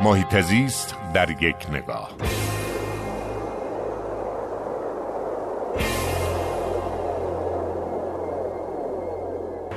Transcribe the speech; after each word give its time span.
محیط 0.00 0.40
زیست 0.40 0.96
در 1.14 1.30
یک 1.30 1.56
نگاه. 1.72 2.10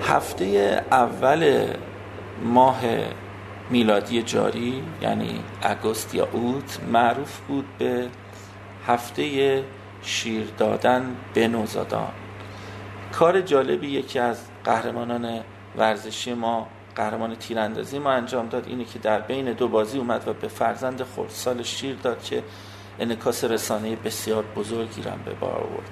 هفته 0.08 0.46
اول 0.92 1.66
ماه 2.44 2.82
میلادی 3.70 4.22
جاری 4.22 4.84
یعنی 5.02 5.44
اگست 5.62 6.16
یا 6.16 6.28
اوت 6.32 6.80
معروف 6.92 7.40
بود 7.40 7.66
به 7.78 8.08
هفته 8.88 9.64
شیر 10.02 10.54
دادن 10.58 11.16
به 11.34 11.48
نوزادان. 11.48 12.12
کار 13.12 13.42
جالبی 13.42 13.88
یکی 13.88 14.20
از 14.20 14.38
قهرمانان 14.64 15.40
ورزشی 15.78 16.34
ما 16.34 16.68
قهرمان 16.96 17.36
تیراندازی 17.36 18.00
ما 18.00 18.12
انجام 18.12 18.48
داد. 18.48 18.68
اینه 18.68 18.86
که 18.86 19.00
در 19.00 19.22
بین 19.22 19.54
دو 19.54 19.68
بازی 19.68 19.98
اومد 19.98 20.28
و 20.28 20.34
به 20.34 20.48
فرزند 20.48 21.04
خردسال 21.04 21.64
شیر 21.64 21.96
داد 21.96 22.24
که 22.24 22.44
انکاس 23.00 23.44
رسانه 23.44 23.96
بسیار 23.96 24.44
بزرگی 24.56 25.02
رم 25.02 25.20
به 25.26 25.32
بار 25.32 25.54
آورد. 25.54 25.90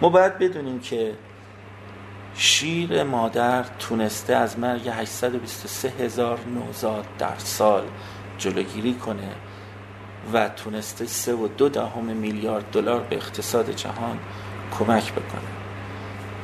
ما 0.00 0.08
باید 0.08 0.38
بدونیم 0.38 0.80
که 0.80 1.14
شیر 2.34 3.02
مادر 3.02 3.64
تونسته 3.78 4.34
از 4.34 4.58
مرگ 4.58 4.88
823 4.88 5.88
هزار 5.88 6.38
نوزاد 6.54 7.06
در 7.18 7.38
سال 7.38 7.84
جلوگیری 8.38 8.94
کنه 8.94 9.28
و 10.32 10.48
تونسته 10.48 11.06
سه 11.06 11.34
و 11.34 11.48
دو 11.48 11.68
دهم 11.68 12.04
میلیارد 12.04 12.70
دلار 12.70 13.00
به 13.00 13.16
اقتصاد 13.16 13.70
جهان 13.70 14.18
کمک 14.78 15.12
بکنه. 15.12 15.50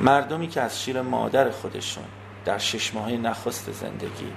مردمی 0.01 0.47
که 0.47 0.61
از 0.61 0.83
شیر 0.83 1.01
مادر 1.01 1.49
خودشون 1.49 2.03
در 2.45 2.57
شش 2.57 2.93
ماه 2.93 3.11
نخست 3.11 3.71
زندگی 3.71 4.31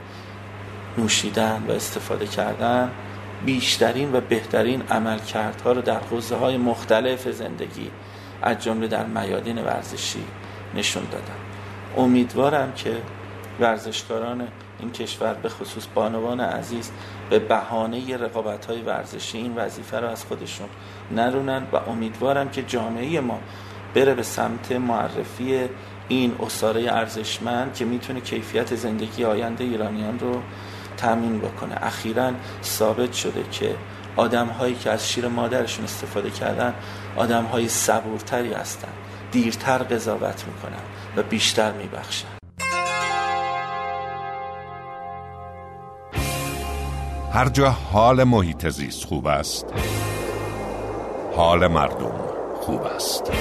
نوشیدن 0.99 1.65
و 1.69 1.73
استفاده 1.73 2.27
کردن 2.27 2.91
بیشترین 3.45 4.15
و 4.15 4.21
بهترین 4.21 4.83
عملکردها 4.91 5.73
رو 5.73 5.83
در 5.83 6.01
حوزه 6.01 6.37
های 6.37 6.57
مختلف 6.57 7.29
زندگی 7.29 7.91
از 8.43 8.59
جمله 8.59 8.87
در 8.87 9.07
میادین 9.07 9.59
ورزشی 9.59 10.25
نشون 10.75 11.05
دادن. 11.05 11.39
امیدوارم 11.97 12.73
که 12.73 12.97
ورزشکاران 13.61 14.49
این 14.81 14.93
کشور 14.93 15.35
به 15.35 15.49
خصوص 15.49 15.87
بانوان 15.95 16.41
عزیز 16.41 16.91
به 17.31 17.39
بهانه 17.39 18.17
رقابت 18.17 18.67
های 18.67 18.83
ورزشی 18.83 19.39
این 19.39 19.55
وظیفه 19.55 20.01
رو 20.01 20.09
از 20.09 20.25
خودشون 20.25 20.69
نرونن 21.11 21.67
و 21.73 21.77
امیدوارم 21.77 22.49
که 22.49 22.63
جامعه 22.63 23.21
ما 23.21 23.41
بره 23.95 24.15
به 24.15 24.23
سمت 24.23 24.73
معرفی 24.73 25.69
این 26.09 26.37
اصاره 26.41 26.93
ارزشمند 26.93 27.75
که 27.75 27.85
می‌تونه 27.85 28.21
کیفیت 28.21 28.75
زندگی 28.75 29.25
آینده 29.25 29.65
ایرانیان 29.65 30.19
رو 30.19 30.43
تامین 30.97 31.39
بکنه. 31.39 31.75
اخیرا 31.83 32.33
ثابت 32.63 33.13
شده 33.13 33.45
که 33.51 33.75
آدم 34.17 34.47
هایی 34.47 34.75
که 34.75 34.91
از 34.91 35.09
شیر 35.09 35.29
مادرشون 35.29 35.85
استفاده 35.85 36.31
کردن 36.31 36.75
آدم 37.17 37.45
های 37.45 37.69
صبورتری 37.69 38.53
هستن 38.53 38.89
دیرتر 39.33 39.79
قضاوت 39.79 40.45
می‌کنن 40.47 40.83
و 41.17 41.23
بیشتر 41.23 41.73
میبخشن. 41.73 42.29
هر 47.33 47.49
جا 47.49 47.71
حال 47.71 48.25
محیط 48.25 48.69
زیست 48.69 49.05
خوب 49.05 49.27
است 49.27 49.67
حال 51.37 51.67
مردم 51.67 52.15
خوب 52.61 52.83
است. 52.83 53.33